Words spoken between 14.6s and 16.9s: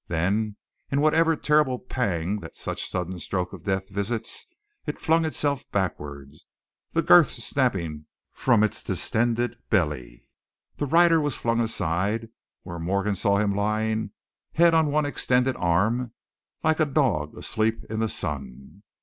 on one extended arm, like a